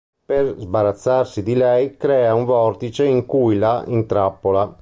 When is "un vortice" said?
2.33-3.05